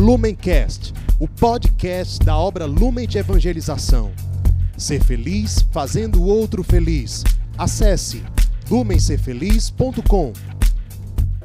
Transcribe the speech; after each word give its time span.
Lumencast, 0.00 0.94
o 1.20 1.28
podcast 1.28 2.24
da 2.24 2.34
obra 2.34 2.64
Lumen 2.64 3.06
de 3.06 3.18
Evangelização. 3.18 4.10
Ser 4.74 5.04
feliz 5.04 5.60
fazendo 5.70 6.22
o 6.22 6.26
outro 6.26 6.64
feliz. 6.64 7.22
Acesse 7.58 8.24
lumencerfeliz.com. 8.70 10.32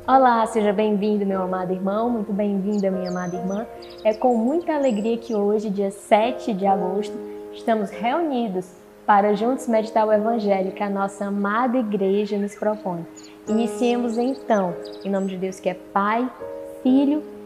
Olá, 0.08 0.46
seja 0.48 0.72
bem-vindo, 0.72 1.26
meu 1.26 1.42
amado 1.42 1.74
irmão, 1.74 2.10
muito 2.10 2.32
bem-vinda, 2.32 2.90
minha 2.90 3.10
amada 3.10 3.36
irmã. 3.36 3.68
É 4.06 4.14
com 4.14 4.38
muita 4.38 4.74
alegria 4.74 5.18
que 5.18 5.36
hoje, 5.36 5.70
dia 5.70 5.92
7 5.92 6.54
de 6.54 6.66
agosto, 6.66 7.14
estamos 7.52 7.90
reunidos 7.90 8.68
para 9.06 9.36
juntos 9.36 9.68
meditar 9.68 10.08
o 10.08 10.14
Evangelho 10.14 10.72
que 10.72 10.82
a 10.82 10.90
nossa 10.90 11.26
amada 11.26 11.78
igreja 11.78 12.38
nos 12.38 12.56
propõe. 12.56 13.06
Iniciemos 13.50 14.18
então, 14.18 14.74
em 15.04 15.12
nome 15.12 15.28
de 15.28 15.36
Deus 15.36 15.60
que 15.60 15.68
é 15.68 15.74
Pai, 15.74 16.32
Filho 16.82 17.35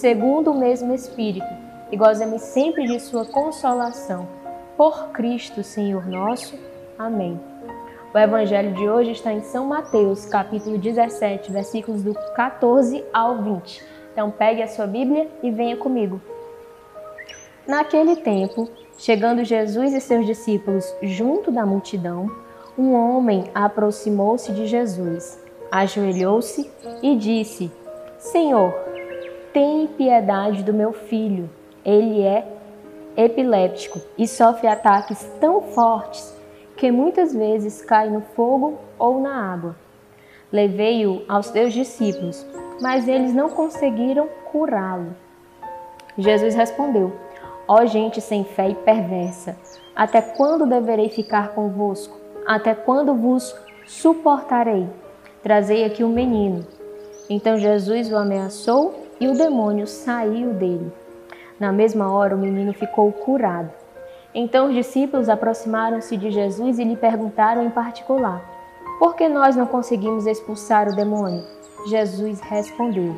segundo 0.00 0.50
o 0.50 0.58
mesmo 0.58 0.92
Espírito, 0.94 1.46
e 1.90 1.96
gozemos 1.96 2.42
sempre 2.42 2.86
de 2.86 3.00
sua 3.00 3.24
consolação. 3.24 4.28
Por 4.76 5.08
Cristo, 5.08 5.62
Senhor 5.62 6.06
nosso. 6.06 6.58
Amém. 6.98 7.40
O 8.12 8.18
evangelho 8.18 8.74
de 8.74 8.86
hoje 8.86 9.12
está 9.12 9.32
em 9.32 9.40
São 9.42 9.66
Mateus, 9.66 10.26
capítulo 10.26 10.76
17, 10.76 11.50
versículos 11.50 12.02
do 12.02 12.14
14 12.34 13.04
ao 13.12 13.42
20. 13.42 13.82
Então 14.12 14.30
pegue 14.30 14.62
a 14.62 14.68
sua 14.68 14.86
Bíblia 14.86 15.28
e 15.42 15.50
venha 15.50 15.76
comigo. 15.76 16.20
Naquele 17.66 18.16
tempo, 18.16 18.68
chegando 18.98 19.44
Jesus 19.44 19.94
e 19.94 20.00
seus 20.00 20.26
discípulos 20.26 20.94
junto 21.02 21.50
da 21.50 21.64
multidão, 21.64 22.30
um 22.76 22.92
homem 22.92 23.44
aproximou-se 23.54 24.52
de 24.52 24.66
Jesus, 24.66 25.42
ajoelhou-se 25.70 26.70
e 27.02 27.16
disse: 27.16 27.70
Senhor, 28.18 28.85
tem 29.56 29.86
piedade 29.86 30.62
do 30.62 30.74
meu 30.74 30.92
filho. 30.92 31.48
Ele 31.82 32.20
é 32.20 32.46
epiléptico 33.16 33.98
e 34.18 34.28
sofre 34.28 34.66
ataques 34.66 35.26
tão 35.40 35.62
fortes 35.62 36.36
que 36.76 36.90
muitas 36.90 37.32
vezes 37.32 37.80
cai 37.80 38.10
no 38.10 38.20
fogo 38.20 38.78
ou 38.98 39.18
na 39.18 39.50
água. 39.50 39.74
Levei-o 40.52 41.22
aos 41.26 41.48
teus 41.48 41.72
discípulos, 41.72 42.44
mas 42.82 43.08
eles 43.08 43.32
não 43.32 43.48
conseguiram 43.48 44.28
curá-lo. 44.52 45.16
Jesus 46.18 46.54
respondeu: 46.54 47.16
Ó 47.66 47.86
gente 47.86 48.20
sem 48.20 48.44
fé 48.44 48.68
e 48.68 48.74
perversa, 48.74 49.56
até 49.96 50.20
quando 50.20 50.66
deverei 50.66 51.08
ficar 51.08 51.54
convosco? 51.54 52.14
Até 52.46 52.74
quando 52.74 53.14
vos 53.14 53.56
suportarei? 53.86 54.86
Trazei 55.42 55.82
aqui 55.82 56.04
o 56.04 56.08
um 56.08 56.12
menino. 56.12 56.66
Então 57.30 57.56
Jesus 57.56 58.12
o 58.12 58.16
ameaçou 58.16 59.05
e 59.20 59.28
o 59.28 59.36
demônio 59.36 59.86
saiu 59.86 60.52
dele. 60.52 60.92
Na 61.58 61.72
mesma 61.72 62.12
hora 62.12 62.34
o 62.34 62.38
menino 62.38 62.72
ficou 62.72 63.10
curado. 63.12 63.70
Então 64.34 64.68
os 64.68 64.74
discípulos 64.74 65.28
aproximaram-se 65.28 66.16
de 66.16 66.30
Jesus 66.30 66.78
e 66.78 66.84
lhe 66.84 66.96
perguntaram 66.96 67.64
em 67.64 67.70
particular: 67.70 68.42
Por 68.98 69.16
que 69.16 69.28
nós 69.28 69.56
não 69.56 69.66
conseguimos 69.66 70.26
expulsar 70.26 70.88
o 70.88 70.94
demônio? 70.94 71.44
Jesus 71.88 72.40
respondeu: 72.40 73.16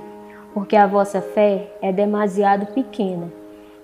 Porque 0.54 0.76
a 0.76 0.87
vossa 0.87 1.20
fé 1.20 1.72
é 1.82 1.91
demasiado 1.91 2.66
pequena. 2.66 3.32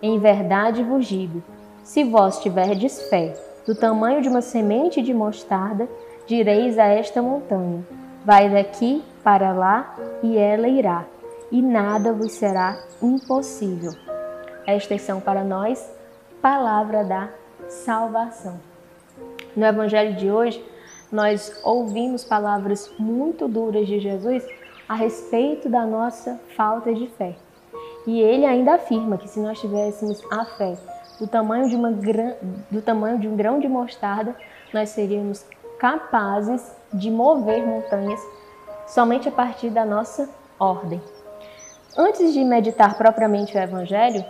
Em 0.01 0.19
verdade 0.19 0.83
vos 0.85 1.07
digo: 1.07 1.43
se 1.83 2.05
vós 2.05 2.39
tiverdes 2.39 3.09
fé 3.09 3.35
do 3.67 3.75
tamanho 3.75 4.23
de 4.23 4.29
uma 4.29 4.41
semente 4.41 5.03
de 5.03 5.13
mostarda, 5.13 5.89
direis 6.27 6.79
a 6.79 6.87
esta 6.87 7.21
montanha: 7.21 7.85
Vai 8.25 8.49
daqui 8.49 9.03
para 9.25 9.53
lá, 9.53 9.97
e 10.23 10.37
ela 10.37 10.69
irá, 10.69 11.05
e 11.55 11.63
nada 11.63 12.13
vos 12.13 12.33
será 12.33 12.77
impossível. 13.01 13.93
Estas 14.67 15.03
são 15.03 15.21
para 15.21 15.45
nós 15.45 15.89
palavra 16.43 17.05
da 17.05 17.29
salvação. 17.69 18.59
No 19.55 19.65
evangelho 19.65 20.17
de 20.17 20.33
hoje, 20.33 20.61
nós 21.13 21.57
ouvimos 21.63 22.25
palavras 22.25 22.93
muito 22.99 23.47
duras 23.47 23.87
de 23.87 24.01
Jesus 24.01 24.45
a 24.89 24.97
respeito 24.97 25.69
da 25.69 25.87
nossa 25.87 26.41
falta 26.57 26.93
de 26.93 27.07
fé. 27.11 27.37
E 28.05 28.21
ele 28.21 28.45
ainda 28.45 28.75
afirma 28.75 29.17
que 29.17 29.29
se 29.29 29.39
nós 29.39 29.61
tivéssemos 29.61 30.21
a 30.33 30.45
fé 30.45 30.77
do 31.21 31.29
tamanho 31.29 31.69
de, 31.69 31.77
uma, 31.77 31.93
do 32.69 32.83
tamanho 32.83 33.21
de 33.21 33.29
um 33.29 33.37
grão 33.37 33.61
de 33.61 33.69
mostarda, 33.69 34.35
nós 34.73 34.89
seríamos 34.89 35.47
capazes 35.79 36.75
de 36.93 37.13
mover 37.13 37.65
montanhas 37.65 38.21
somente 38.89 39.29
a 39.29 39.33
partir 39.33 39.71
da 39.71 39.85
nossa 39.85 40.29
ordem. 40.59 41.01
Antes 41.97 42.33
de 42.33 42.45
meditar 42.45 42.97
propriamente 42.97 43.57
o 43.57 43.61
Evangelho, 43.61 44.25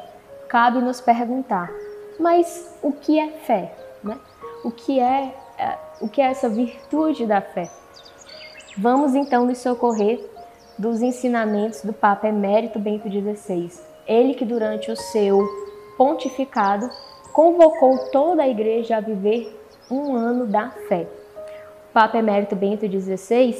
cabe 0.49 0.79
nos 0.79 1.01
perguntar 1.01 1.71
mas 2.19 2.77
o 2.83 2.93
que 2.93 3.19
é 3.19 3.29
fé? 3.29 3.73
Né? 4.03 4.19
O, 4.65 4.71
que 4.71 5.01
é, 5.01 5.35
é, 5.59 5.79
o 6.01 6.09
que 6.09 6.21
é 6.21 6.27
essa 6.27 6.49
virtude 6.49 7.27
da 7.27 7.41
fé? 7.41 7.71
Vamos 8.77 9.15
então 9.15 9.47
nos 9.47 9.59
socorrer 9.59 10.21
dos 10.79 11.03
ensinamentos 11.03 11.83
do 11.83 11.93
Papa 11.93 12.29
Emérito 12.29 12.79
Bento 12.79 13.09
XVI. 13.09 13.71
Ele 14.07 14.35
que 14.35 14.45
durante 14.45 14.91
o 14.91 14.97
seu 14.97 15.47
pontificado 15.97 16.89
convocou 17.33 18.11
toda 18.11 18.43
a 18.43 18.49
igreja 18.49 18.97
a 18.97 19.01
viver 19.01 19.57
um 19.91 20.15
ano 20.15 20.47
da 20.47 20.71
fé. 20.89 21.07
O 21.91 21.93
Papa 21.93 22.19
Emérito 22.19 22.57
Bento 22.57 22.87
XVI 22.87 23.57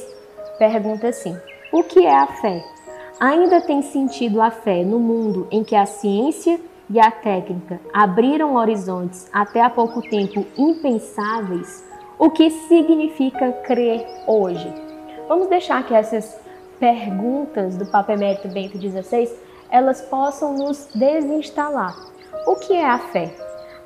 pergunta 0.59 1.09
assim: 1.09 1.37
O 1.73 1.83
que 1.85 2.05
é 2.05 2.15
a 2.15 2.27
fé? 2.27 2.74
Ainda 3.21 3.61
tem 3.61 3.81
sentido 3.81 4.43
a 4.43 4.51
fé 4.51 4.83
no 4.83 4.99
mundo 4.99 5.47
em 5.51 5.63
que 5.63 5.77
a 5.77 5.87
ciência 5.87 6.61
e 6.91 6.99
a 6.99 7.11
técnica 7.11 7.81
abriram 7.93 8.57
horizontes 8.57 9.29
até 9.33 9.63
há 9.63 9.71
pouco 9.71 10.03
tempo 10.03 10.45
impensáveis, 10.59 11.85
o 12.19 12.29
que 12.31 12.51
significa 12.51 13.53
crer 13.65 14.05
hoje? 14.27 14.73
Vamos 15.29 15.49
deixar 15.49 15.87
que 15.87 15.95
essas 15.95 16.39
perguntas 16.79 17.77
do 17.77 17.87
Papa 17.87 18.13
Emérito 18.13 18.49
Bento 18.49 18.79
XVI 18.79 19.31
elas 19.71 20.03
possam 20.03 20.55
nos 20.55 20.89
desinstalar. 20.95 21.97
O 22.47 22.57
que 22.57 22.75
é 22.75 22.85
a 22.85 22.99
fé? 22.99 23.35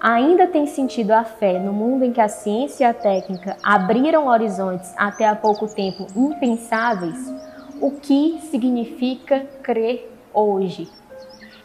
Ainda 0.00 0.47
tem 0.47 0.66
sentido 0.66 1.12
a 1.12 1.25
fé 1.25 1.59
no 1.59 1.72
mundo 1.72 2.05
em 2.05 2.12
que 2.12 2.21
a 2.21 2.28
ciência 2.28 2.84
e 2.84 2.87
a 2.87 2.95
técnica 2.95 3.56
abriram 3.62 4.27
horizontes 4.27 4.93
até 4.97 5.27
há 5.27 5.34
pouco 5.34 5.66
tempo 5.66 6.06
impensáveis? 6.16 7.47
O 7.81 7.93
que 7.93 8.41
significa 8.50 9.47
crer 9.62 10.11
hoje? 10.34 10.89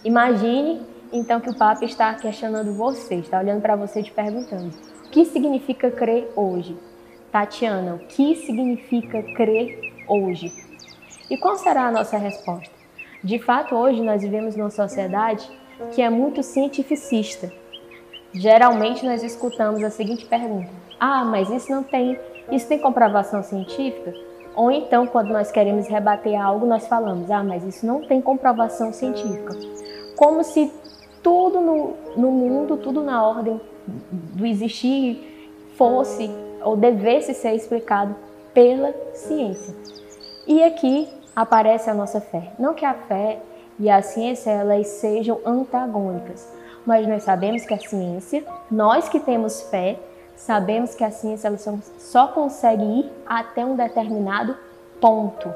Imagine 0.06 0.81
então 1.12 1.40
que 1.40 1.50
o 1.50 1.56
Papa 1.56 1.84
está 1.85 2.13
questionando 2.13 2.72
você, 2.74 3.16
está 3.16 3.40
olhando 3.40 3.62
para 3.62 3.75
você 3.75 4.01
e 4.01 4.03
te 4.03 4.12
perguntando: 4.12 4.72
o 5.06 5.09
que 5.09 5.25
significa 5.25 5.90
crer 5.90 6.31
hoje? 6.35 6.78
Tatiana, 7.31 7.96
o 7.96 8.00
que 8.00 8.35
significa 8.35 9.24
crer 9.34 9.91
hoje? 10.07 10.53
E 11.31 11.35
qual 11.35 11.56
será 11.56 11.88
a 11.88 11.91
nossa 11.91 12.16
resposta? 12.16 12.75
De 13.24 13.40
fato, 13.40 13.74
hoje 13.74 14.03
nós 14.03 14.22
vivemos 14.22 14.56
numa 14.56 14.69
sociedade 14.69 15.50
que 15.94 16.01
é 16.01 16.12
muito 16.12 16.44
cientificista. 16.44 17.51
Geralmente 18.31 19.04
nós 19.04 19.24
escutamos 19.24 19.83
a 19.83 19.89
seguinte 19.89 20.25
pergunta: 20.25 20.69
Ah, 21.00 21.25
mas 21.25 21.50
isso 21.50 21.71
não 21.71 21.81
tem, 21.81 22.19
isso 22.51 22.68
tem 22.68 22.77
comprovação 22.77 23.42
científica? 23.42 24.13
Ou 24.55 24.71
então, 24.71 25.07
quando 25.07 25.29
nós 25.29 25.51
queremos 25.51 25.88
rebater 25.88 26.39
algo, 26.39 26.65
nós 26.65 26.88
falamos: 26.88 27.29
Ah, 27.31 27.44
mas 27.44 27.63
isso 27.63 27.85
não 27.85 28.01
tem 28.01 28.21
comprovação 28.21 28.94
científica. 28.94 29.53
Como 30.15 30.44
se 30.44 30.71
tudo 31.21 31.59
no, 31.59 31.94
no 32.15 32.31
mundo, 32.31 32.77
tudo 32.77 33.01
na 33.01 33.25
ordem 33.25 33.59
do 33.88 34.45
existir 34.45 35.50
fosse 35.75 36.29
ou 36.61 36.77
devesse 36.77 37.33
ser 37.33 37.53
explicado 37.53 38.15
pela 38.53 38.94
ciência. 39.13 39.73
E 40.45 40.63
aqui 40.63 41.09
aparece 41.35 41.89
a 41.89 41.94
nossa 41.94 42.21
fé. 42.21 42.51
Não 42.59 42.73
que 42.73 42.85
a 42.85 42.94
fé 42.94 43.39
e 43.79 43.89
a 43.89 44.01
ciência 44.01 44.51
elas 44.51 44.88
sejam 44.88 45.39
antagônicas, 45.45 46.47
mas 46.85 47.07
nós 47.07 47.23
sabemos 47.23 47.65
que 47.65 47.73
a 47.73 47.79
ciência, 47.79 48.45
nós 48.69 49.09
que 49.09 49.19
temos 49.19 49.61
fé, 49.63 49.97
sabemos 50.45 50.94
que 50.94 51.04
a 51.04 51.12
ciência 51.12 51.48
ela 51.48 51.57
só, 51.98 52.28
consegue 52.28 52.84
ir 52.84 53.12
até 53.25 53.66
um 53.66 53.75
determinado 53.75 54.57
ponto. 55.00 55.50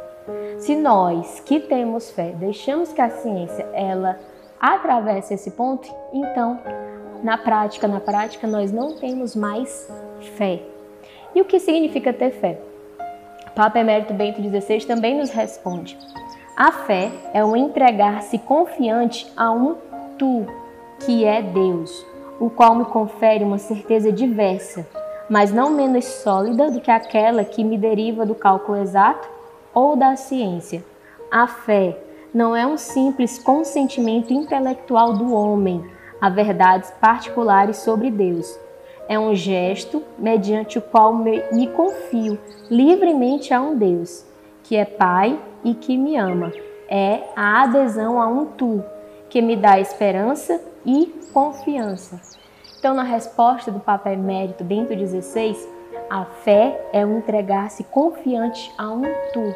Se 0.60 0.76
nós 0.76 1.42
que 1.42 1.60
temos 1.60 2.10
fé 2.10 2.34
deixamos 2.38 2.94
que 2.94 3.02
a 3.02 3.10
ciência 3.10 3.68
ela 3.74 4.18
atravessa 4.60 5.34
esse 5.34 5.52
ponto, 5.52 5.94
então, 6.14 6.60
na 7.22 7.38
prática, 7.38 7.88
na 7.88 8.00
prática, 8.00 8.48
nós 8.48 8.72
não 8.72 8.96
temos 8.96 9.36
mais 9.36 9.90
fé. 10.38 10.62
E 11.36 11.42
o 11.42 11.46
que 11.46 11.60
significa 11.60 12.14
ter 12.14 12.32
fé? 12.32 12.60
Papa 13.54 13.80
Emérito 13.80 14.14
Bento 14.14 14.42
XVI 14.42 14.86
também 14.86 15.18
nos 15.18 15.32
responde. 15.32 15.98
A 16.56 16.72
fé 16.72 17.12
é 17.34 17.44
o 17.44 17.56
entregar-se 17.56 18.38
confiante 18.40 19.32
a 19.36 19.52
um 19.52 19.76
tu, 20.18 20.48
que 21.06 21.26
é 21.26 21.42
Deus, 21.42 22.06
o 22.40 22.50
qual 22.50 22.76
me 22.76 22.86
confere 22.86 23.44
uma 23.44 23.58
certeza 23.58 24.12
diversa, 24.12 24.88
mas 25.30 25.52
não 25.52 25.72
menos 25.72 26.06
sólida 26.06 26.72
do 26.72 26.80
que 26.80 26.92
aquela 26.92 27.44
que 27.44 27.64
me 27.64 27.78
deriva 27.78 28.26
do 28.26 28.36
cálculo 28.36 28.78
exato 28.78 29.28
ou 29.74 29.96
da 29.96 30.16
ciência. 30.16 30.84
A 31.32 31.48
fé 31.48 31.98
não 32.34 32.56
é 32.56 32.66
um 32.66 32.78
simples 32.78 33.40
consentimento 33.40 34.32
intelectual 34.32 35.14
do 35.14 35.34
homem 35.34 35.84
a 36.22 36.30
verdades 36.30 36.92
particulares 37.02 37.78
sobre 37.78 38.10
Deus. 38.10 38.58
É 39.10 39.18
um 39.18 39.34
gesto 39.34 40.04
mediante 40.18 40.78
o 40.78 40.82
qual 40.82 41.14
me 41.14 41.68
confio 41.76 42.38
livremente 42.70 43.54
a 43.54 43.62
um 43.62 43.76
Deus, 43.78 44.26
que 44.64 44.76
é 44.76 44.84
Pai 44.84 45.40
e 45.64 45.74
que 45.74 45.98
me 45.98 46.18
ama. 46.18 46.52
É 46.90 47.22
a 47.36 47.64
adesão 47.64 48.22
a 48.22 48.28
um 48.28 48.46
Tu, 48.46 48.84
que 49.30 49.42
me 49.42 49.56
dá 49.56 49.80
esperança 49.80 50.62
e 50.88 51.08
confiança. 51.34 52.20
Então, 52.80 52.96
na 52.96 53.04
resposta 53.04 53.70
do 53.70 53.80
Papa 53.82 54.12
Emérito 54.12 54.64
Bento 54.64 54.94
XVI, 54.94 55.58
a 56.10 56.24
fé 56.24 56.90
é 56.94 57.06
o 57.06 57.18
entregar-se 57.18 57.84
confiante 57.84 58.74
a 58.78 58.90
um 58.90 59.02
Tu. 59.34 59.54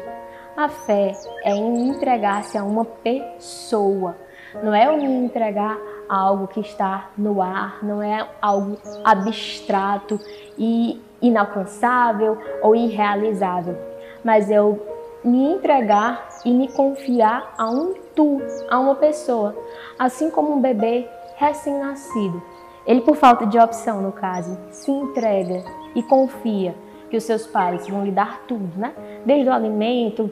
A 0.54 0.68
fé 0.68 1.12
é 1.42 1.54
em 1.54 1.88
entregar-se 1.88 2.58
a 2.58 2.62
uma 2.62 2.84
pessoa. 2.84 4.14
Não 4.62 4.74
é 4.74 4.86
eu 4.86 4.98
me 4.98 5.06
entregar 5.06 5.78
a 6.08 6.14
algo 6.14 6.46
que 6.46 6.60
está 6.60 7.08
no 7.16 7.40
ar, 7.40 7.82
não 7.82 8.02
é 8.02 8.28
algo 8.42 8.76
abstrato 9.02 10.20
e 10.58 11.00
inalcançável 11.22 12.36
ou 12.60 12.76
irrealizável, 12.76 13.78
mas 14.22 14.50
eu 14.50 14.78
me 15.24 15.54
entregar 15.54 16.28
e 16.44 16.52
me 16.52 16.68
confiar 16.68 17.54
a 17.56 17.70
um 17.70 17.94
tu, 18.14 18.42
a 18.68 18.78
uma 18.78 18.96
pessoa, 18.96 19.56
assim 19.98 20.30
como 20.30 20.52
um 20.52 20.60
bebê 20.60 21.08
recém-nascido. 21.42 22.40
Ele, 22.86 23.00
por 23.00 23.16
falta 23.16 23.46
de 23.46 23.58
opção, 23.58 24.00
no 24.00 24.12
caso, 24.12 24.56
se 24.70 24.90
entrega 24.90 25.64
e 25.94 26.02
confia 26.02 26.74
que 27.10 27.16
os 27.16 27.24
seus 27.24 27.46
pais 27.46 27.86
vão 27.88 28.04
lhe 28.04 28.12
dar 28.12 28.42
tudo, 28.46 28.70
né? 28.76 28.92
Desde 29.26 29.48
o 29.48 29.52
alimento 29.52 30.30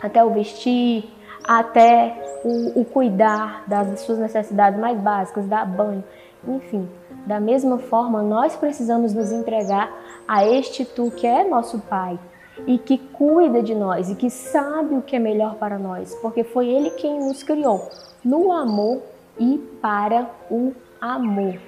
até 0.00 0.22
o 0.22 0.30
vestir, 0.30 1.10
até 1.46 2.40
o, 2.44 2.80
o 2.80 2.84
cuidar 2.84 3.64
das 3.66 4.00
suas 4.00 4.18
necessidades 4.18 4.78
mais 4.78 4.98
básicas, 4.98 5.46
dar 5.46 5.66
banho, 5.66 6.04
enfim. 6.46 6.88
Da 7.26 7.40
mesma 7.40 7.78
forma, 7.78 8.22
nós 8.22 8.54
precisamos 8.56 9.12
nos 9.12 9.32
entregar 9.32 9.90
a 10.28 10.46
este 10.46 10.84
tu 10.84 11.10
que 11.10 11.26
é 11.26 11.44
nosso 11.44 11.78
Pai 11.80 12.18
e 12.66 12.78
que 12.78 12.98
cuida 12.98 13.62
de 13.62 13.74
nós 13.74 14.10
e 14.10 14.14
que 14.14 14.30
sabe 14.30 14.94
o 14.94 15.02
que 15.02 15.16
é 15.16 15.18
melhor 15.18 15.56
para 15.56 15.78
nós, 15.78 16.14
porque 16.22 16.44
foi 16.44 16.68
Ele 16.68 16.90
quem 16.90 17.18
nos 17.18 17.42
criou 17.42 17.88
no 18.24 18.52
amor 18.52 19.02
e 19.38 19.58
para 19.80 20.30
o 20.50 20.74
amor. 21.00 21.58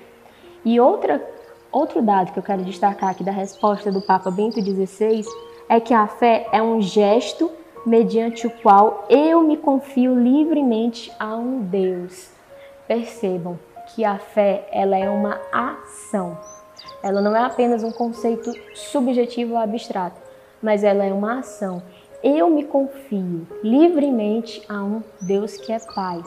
E 0.64 0.80
outra, 0.80 1.24
outro 1.70 2.02
dado 2.02 2.32
que 2.32 2.38
eu 2.38 2.42
quero 2.42 2.62
destacar 2.62 3.10
aqui 3.10 3.22
da 3.22 3.32
resposta 3.32 3.90
do 3.92 4.00
Papa 4.00 4.30
Bento 4.30 4.60
XVI 4.60 5.24
é 5.68 5.80
que 5.80 5.94
a 5.94 6.06
fé 6.06 6.48
é 6.52 6.62
um 6.62 6.80
gesto 6.80 7.50
mediante 7.86 8.46
o 8.46 8.50
qual 8.50 9.06
eu 9.08 9.42
me 9.42 9.56
confio 9.56 10.14
livremente 10.14 11.12
a 11.18 11.36
um 11.36 11.60
Deus. 11.60 12.30
Percebam 12.86 13.58
que 13.94 14.04
a 14.04 14.18
fé 14.18 14.68
ela 14.70 14.96
é 14.96 15.08
uma 15.08 15.40
ação. 15.52 16.38
Ela 17.02 17.20
não 17.20 17.36
é 17.36 17.44
apenas 17.44 17.82
um 17.82 17.92
conceito 17.92 18.52
subjetivo 18.74 19.54
ou 19.54 19.58
abstrato, 19.58 20.20
mas 20.62 20.82
ela 20.82 21.04
é 21.04 21.12
uma 21.12 21.40
ação. 21.40 21.82
Eu 22.22 22.50
me 22.50 22.64
confio 22.64 23.46
livremente 23.62 24.62
a 24.68 24.82
um 24.82 25.02
Deus 25.20 25.56
que 25.56 25.72
é 25.72 25.78
Pai. 25.78 26.20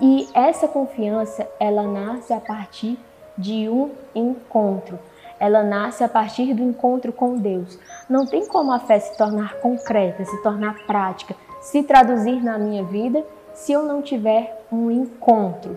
E 0.00 0.28
essa 0.34 0.66
confiança, 0.66 1.48
ela 1.60 1.84
nasce 1.84 2.32
a 2.32 2.40
partir 2.40 2.98
de 3.36 3.68
um 3.68 3.90
encontro. 4.14 4.98
Ela 5.38 5.62
nasce 5.62 6.02
a 6.02 6.08
partir 6.08 6.54
do 6.54 6.62
encontro 6.62 7.12
com 7.12 7.36
Deus. 7.36 7.78
Não 8.08 8.26
tem 8.26 8.46
como 8.46 8.72
a 8.72 8.78
fé 8.78 8.98
se 8.98 9.16
tornar 9.16 9.54
concreta, 9.56 10.24
se 10.24 10.42
tornar 10.42 10.86
prática, 10.86 11.34
se 11.60 11.82
traduzir 11.82 12.42
na 12.42 12.58
minha 12.58 12.84
vida 12.84 13.24
se 13.52 13.72
eu 13.72 13.82
não 13.82 14.02
tiver 14.02 14.64
um 14.70 14.90
encontro. 14.90 15.76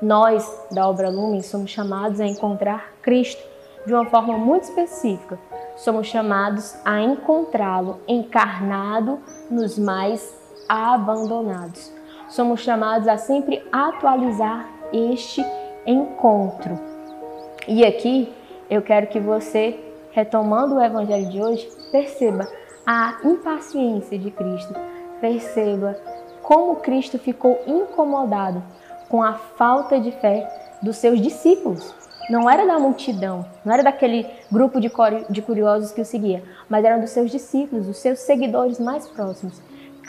Nós, 0.00 0.50
da 0.70 0.88
obra 0.88 1.10
Lumen, 1.10 1.42
somos 1.42 1.70
chamados 1.70 2.20
a 2.20 2.26
encontrar 2.26 2.92
Cristo 3.02 3.42
de 3.86 3.92
uma 3.92 4.06
forma 4.06 4.36
muito 4.38 4.64
específica. 4.64 5.38
Somos 5.76 6.06
chamados 6.06 6.76
a 6.84 7.00
encontrá-lo 7.00 8.00
encarnado 8.06 9.18
nos 9.50 9.78
mais 9.78 10.34
abandonados. 10.68 11.92
Somos 12.30 12.60
chamados 12.60 13.08
a 13.08 13.16
sempre 13.16 13.60
atualizar 13.72 14.68
este 14.92 15.44
encontro. 15.84 16.78
E 17.66 17.84
aqui 17.84 18.32
eu 18.70 18.80
quero 18.82 19.08
que 19.08 19.18
você, 19.18 19.76
retomando 20.12 20.76
o 20.76 20.82
evangelho 20.82 21.28
de 21.28 21.42
hoje, 21.42 21.68
perceba 21.90 22.46
a 22.86 23.18
impaciência 23.24 24.16
de 24.16 24.30
Cristo, 24.30 24.72
perceba 25.20 25.98
como 26.40 26.76
Cristo 26.76 27.18
ficou 27.18 27.60
incomodado 27.66 28.62
com 29.08 29.24
a 29.24 29.32
falta 29.32 29.98
de 29.98 30.12
fé 30.12 30.48
dos 30.80 30.98
seus 30.98 31.20
discípulos. 31.20 31.92
Não 32.30 32.48
era 32.48 32.64
da 32.64 32.78
multidão, 32.78 33.44
não 33.64 33.74
era 33.74 33.82
daquele 33.82 34.24
grupo 34.52 34.80
de 34.80 35.42
curiosos 35.42 35.90
que 35.90 36.00
o 36.00 36.04
seguia, 36.04 36.44
mas 36.68 36.84
eram 36.84 37.00
dos 37.00 37.10
seus 37.10 37.28
discípulos, 37.28 37.88
os 37.88 37.96
seus 37.96 38.20
seguidores 38.20 38.78
mais 38.78 39.08
próximos. 39.08 39.60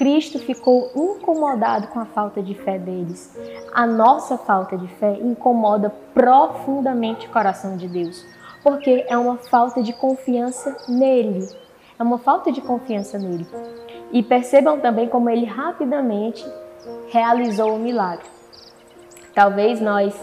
Cristo 0.02 0.40
ficou 0.40 0.92
incomodado 0.96 1.86
com 1.90 2.00
a 2.00 2.06
falta 2.06 2.42
de 2.42 2.56
fé 2.56 2.80
deles. 2.80 3.38
A 3.72 3.86
nossa 3.86 4.36
falta 4.36 4.76
de 4.76 4.88
fé 4.88 5.20
incomoda 5.22 5.94
profundamente 6.12 7.28
o 7.28 7.30
coração 7.30 7.78
de 7.78 7.88
Deus 7.88 8.26
porque 8.64 9.06
é 9.08 9.18
uma 9.18 9.38
falta 9.38 9.82
de 9.82 9.94
confiança 9.94 10.76
nele. 10.88 11.48
É 12.00 12.04
uma 12.04 12.18
falta 12.18 12.52
de 12.52 12.62
confiança 12.62 13.18
nele. 13.18 13.48
E 14.12 14.22
percebam 14.24 14.80
também 14.80 15.08
como 15.08 15.30
ele 15.30 15.46
rapidamente 15.46 16.46
realizou 17.10 17.76
o 17.76 17.80
milagre. 17.80 18.26
Talvez 19.34 19.80
nós 19.80 20.14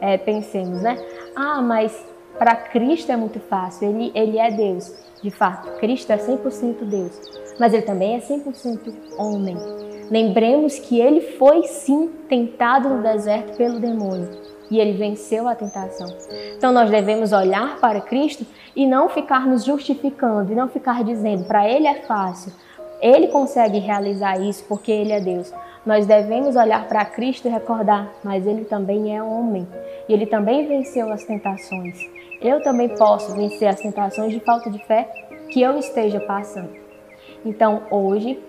é, 0.00 0.16
pensemos, 0.16 0.80
né? 0.80 0.96
Ah, 1.36 1.60
mas 1.60 2.04
para 2.38 2.54
Cristo 2.56 3.10
é 3.10 3.16
muito 3.16 3.40
fácil, 3.40 3.88
ele, 3.88 4.12
ele 4.14 4.38
é 4.38 4.50
Deus. 4.50 4.92
De 5.22 5.30
fato, 5.30 5.70
Cristo 5.78 6.10
é 6.12 6.18
100% 6.18 6.84
Deus, 6.84 7.20
mas 7.58 7.72
ele 7.72 7.82
também 7.82 8.16
é 8.16 8.20
100% 8.20 8.92
homem. 9.16 9.56
Lembremos 10.10 10.78
que 10.78 11.00
ele 11.00 11.20
foi 11.38 11.62
sim 11.64 12.10
tentado 12.28 12.88
no 12.90 13.02
deserto 13.02 13.56
pelo 13.56 13.80
demônio 13.80 14.28
e 14.70 14.78
ele 14.78 14.92
venceu 14.92 15.48
a 15.48 15.54
tentação. 15.54 16.06
Então 16.56 16.72
nós 16.72 16.90
devemos 16.90 17.32
olhar 17.32 17.78
para 17.80 18.00
Cristo 18.00 18.46
e 18.76 18.86
não 18.86 19.08
ficar 19.08 19.46
nos 19.46 19.64
justificando 19.64 20.52
e 20.52 20.54
não 20.54 20.68
ficar 20.68 21.02
dizendo 21.04 21.44
para 21.44 21.68
ele 21.68 21.86
é 21.86 22.02
fácil, 22.02 22.52
ele 23.06 23.28
consegue 23.28 23.78
realizar 23.78 24.40
isso 24.40 24.64
porque 24.68 24.90
ele 24.90 25.12
é 25.12 25.20
Deus. 25.20 25.52
Nós 25.84 26.06
devemos 26.06 26.56
olhar 26.56 26.88
para 26.88 27.04
Cristo 27.04 27.46
e 27.46 27.50
recordar, 27.50 28.10
mas 28.22 28.46
ele 28.46 28.64
também 28.64 29.14
é 29.14 29.22
homem 29.22 29.68
e 30.08 30.12
ele 30.12 30.26
também 30.26 30.66
venceu 30.66 31.12
as 31.12 31.24
tentações. 31.24 31.98
Eu 32.40 32.62
também 32.62 32.88
posso 32.88 33.34
vencer 33.34 33.68
as 33.68 33.80
tentações 33.80 34.32
de 34.32 34.40
falta 34.40 34.70
de 34.70 34.78
fé 34.86 35.08
que 35.50 35.60
eu 35.60 35.78
esteja 35.78 36.20
passando. 36.20 36.70
Então, 37.44 37.82
hoje, 37.90 38.42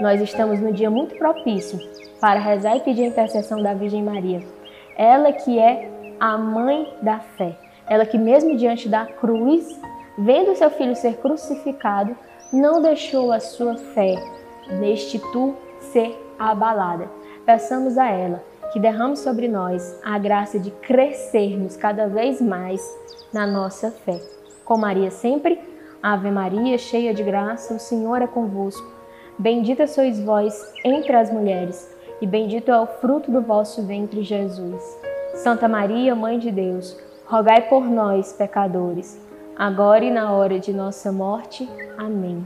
nós 0.00 0.20
estamos 0.20 0.60
no 0.60 0.72
dia 0.72 0.90
muito 0.90 1.16
propício 1.16 1.78
para 2.20 2.40
rezar 2.40 2.76
e 2.76 2.80
pedir 2.80 3.04
a 3.04 3.06
intercessão 3.06 3.62
da 3.62 3.72
Virgem 3.72 4.02
Maria 4.02 4.42
ela 5.00 5.32
que 5.32 5.58
é 5.58 5.90
a 6.20 6.36
mãe 6.36 6.92
da 7.00 7.20
fé. 7.20 7.56
Ela 7.88 8.04
que, 8.04 8.18
mesmo 8.18 8.54
diante 8.54 8.86
da 8.86 9.06
cruz, 9.06 9.80
vendo 10.18 10.54
seu 10.54 10.70
filho 10.70 10.94
ser 10.94 11.16
crucificado, 11.16 12.14
não 12.52 12.82
deixou 12.82 13.30
a 13.32 13.38
sua 13.38 13.76
fé 13.76 14.16
neste 14.80 15.18
tu 15.32 15.54
ser 15.78 16.16
abalada. 16.38 17.08
Peçamos 17.46 17.96
a 17.96 18.08
ela 18.10 18.42
que 18.72 18.80
derrame 18.80 19.16
sobre 19.16 19.48
nós 19.48 19.98
a 20.04 20.18
graça 20.18 20.58
de 20.58 20.70
crescermos 20.70 21.76
cada 21.76 22.06
vez 22.08 22.40
mais 22.40 22.82
na 23.32 23.46
nossa 23.46 23.90
fé. 23.90 24.20
Com 24.64 24.76
Maria 24.76 25.10
sempre, 25.10 25.60
Ave 26.02 26.30
Maria, 26.30 26.78
cheia 26.78 27.12
de 27.12 27.22
graça, 27.22 27.74
o 27.74 27.78
Senhor 27.78 28.22
é 28.22 28.26
convosco. 28.26 28.86
Bendita 29.38 29.86
sois 29.86 30.20
vós 30.20 30.72
entre 30.84 31.14
as 31.14 31.32
mulheres 31.32 31.94
e 32.20 32.26
bendito 32.26 32.70
é 32.70 32.80
o 32.80 32.86
fruto 32.86 33.30
do 33.30 33.40
vosso 33.40 33.86
ventre, 33.86 34.22
Jesus. 34.22 34.82
Santa 35.34 35.68
Maria, 35.68 36.14
Mãe 36.14 36.38
de 36.38 36.50
Deus, 36.50 36.96
rogai 37.26 37.62
por 37.68 37.84
nós, 37.84 38.32
pecadores, 38.32 39.20
agora 39.60 40.02
e 40.02 40.10
na 40.10 40.32
hora 40.32 40.58
de 40.58 40.72
nossa 40.72 41.12
morte. 41.12 41.68
Amém. 41.98 42.42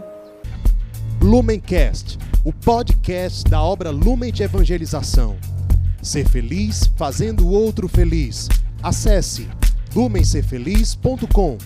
Lumencast, 1.23 2.18
o 2.44 2.52
podcast 2.52 3.49
da 3.49 3.62
obra 3.62 3.90
Lumen 3.90 4.33
de 4.33 4.42
Evangelização. 4.42 5.37
Ser 6.02 6.28
feliz 6.28 6.90
fazendo 6.97 7.47
o 7.47 7.52
outro 7.52 7.87
feliz. 7.87 8.49
Acesse 8.83 9.49
lumencerfeliz.com. 9.94 11.56